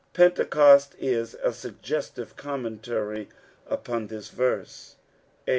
[0.13, 3.29] Pentecost is a suggestive commentary
[3.67, 4.95] upon this verse.
[5.45, 5.49] 8.